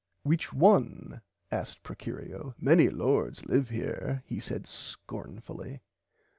[0.23, 1.21] Which one
[1.51, 5.81] asked Procurio many lords live here he said scornfully.